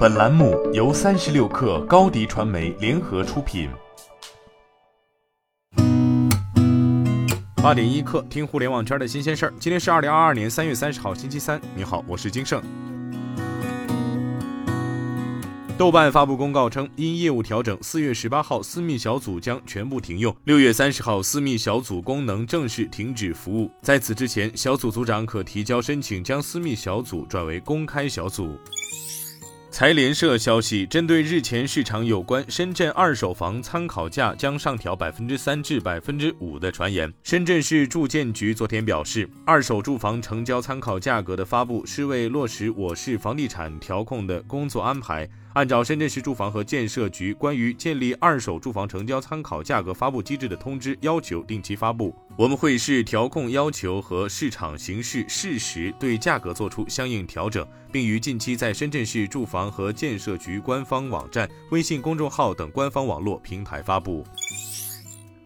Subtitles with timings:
[0.00, 3.68] 本栏目由三十六氪高低传媒联合出品。
[7.56, 9.52] 八点一刻，听互联网圈的新鲜事儿。
[9.60, 11.60] 今天是二零二二年三月三十号，星期三。
[11.76, 12.62] 你好，我是金盛。
[15.76, 23.70] 豆瓣发布公告称，因业务调整，四月十八号私密小组将全部停用，六月三十号私密小组功能正式停止服务。
[23.82, 28.58] 在此之前，小组组长可提交申请，将私密小组转为公开小组。
[29.80, 45.26] 财联社消息，针对日前市场有关深圳二手房参考价将上调百分之三至百分之五的传言，深圳市住建局昨天表示，二手住房成交参考价格的发布是为落实我市房地产调控的工作安排。
[45.54, 52.14] 按照深圳市住房和建设局关于建立二手住房成交参考价格发布机制的通知要求，定期发布。
[52.36, 64.24] 我们会视调控要求和市场形势适时对价格做出相应调整，并于近期在深圳市住房和建设局官方网站、微信公众号等官方网络平台发布。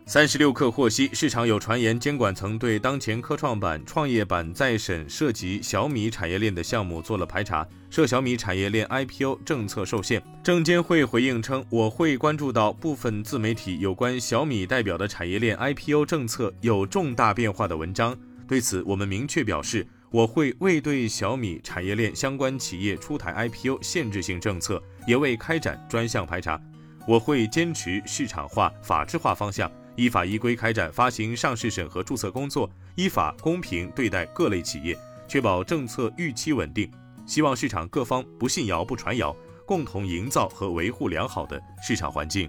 [0.07, 10.23] 三十六氪获悉，市场有传言，监管层对当前科创板、创业板在审涉及小米产业链的项目做了排查，涉小米产业链 IPO 政策受限。
[10.43, 18.15] 证监会回应称，我会关注到部分自媒体有关小米代表的产业链 IPO 政策有重大变化的文章，
[18.47, 26.61] 对此我们明确表示，我会未对小米产业链相关企业出台 IPO 限制性政策，也未开展专项排查，
[27.09, 29.71] 我会坚持市场化、法治化方向。
[29.97, 36.91] 依法依规开展发行、上市审核、注册工作，依法公平对待各类企业，确保政策预期稳定。
[37.27, 42.49] 希望市场各方不信谣、不传谣，共同营造和维护良好的市场环境。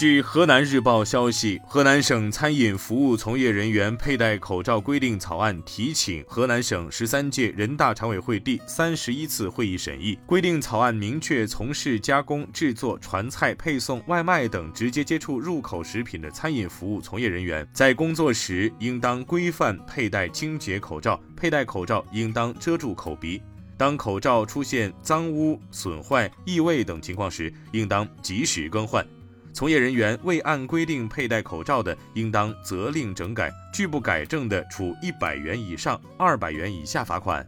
[0.00, 10.18] 据河南日报消息，河南省餐饮服务从业人员佩戴口罩规定草案提请河南省十三届人大常委会第三十一次会议审议。
[10.24, 23.42] 规定草案明确，从事加工、制作、传菜、配送、外卖等直接接触入口食品的餐饮服务从业人员，在工作时应当规范佩戴清洁口罩，佩戴口罩应当遮住口鼻。
[23.76, 29.06] 当口罩出现脏污、损坏、异味等情况时，应当及时更换。
[29.52, 37.46] 从业人员未按规定佩戴口罩的，应当责令整改；拒不改正的，处一百元以上二百元以下罚款。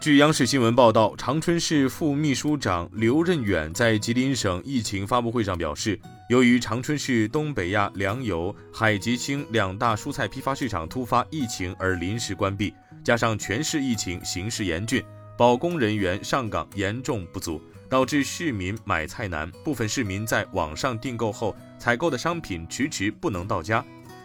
[0.00, 6.00] 据央视新闻报道，长春市副秘书长刘任远在吉林省疫情发布会上表示，
[6.30, 12.72] 由于长春市东北亚粮油、海吉星两大蔬菜批发市场突发疫情而临时关闭，
[13.04, 15.04] 加上全市疫情形势严峻，
[15.40, 17.58] 保工人员上岗严重不足。
[17.88, 23.82] 导致市民买菜难，部分市民在网上订购后采购的商品迟迟不能到家。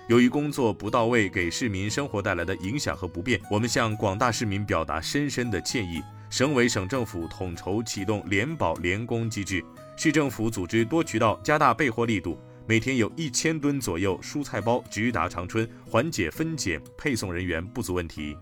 [0.10, 6.02] 由于工作不到位，给市民生活带来的影响和不便，我们向广大市民表达深深的歉意。
[6.30, 9.64] 省委省政府统筹启动联保联工机制，
[9.96, 12.38] 市政府组织多渠道加大备货力度，
[12.68, 18.36] 每天有一千吨左右蔬菜包直达长春，缓解分拣配送人员不足问题。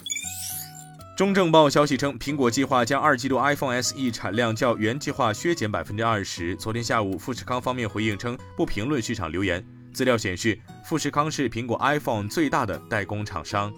[1.15, 6.55] 中证报消息称，苹果计划将二季度 iPhone SE 产量较原计划削减百分之二十。
[6.55, 9.63] 昨天下午，富士康方面回应称，不评论市场留言。
[9.93, 13.71] 资料显示，富士康是苹果 iPhone 最大的代工厂商。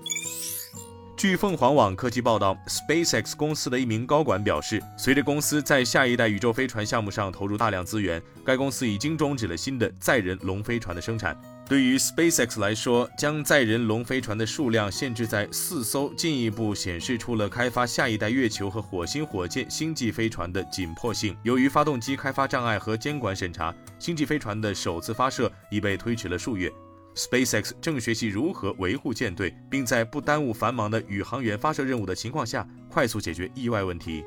[1.17, 11.35] 据凤凰网科技报道，SpaceX 公司的一名高管表示，随着公司在下一代宇宙飞船项目上投入大量资源，该公司已经终止了新的载人龙飞船的生产。
[11.69, 21.35] 对于 SpaceX 来说，将载人龙飞船的数量限制在四艘，进一步显示出了开发下一代月球和火星火箭星际飞船的紧迫性。
[21.43, 26.69] 由于发动机开发障碍和监管审查，星际飞船的首次发射已被推迟了数月。
[27.15, 34.23] SpaceX 正学习如何维护舰队，并在不耽误繁忙的宇航员发射任务的情况下，快速解决意外问题。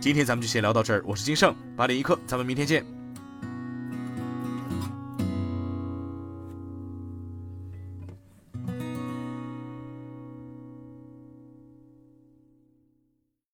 [0.00, 2.97] 今天咱们就先聊到这儿，我是金盛，八点一刻，咱们明天见。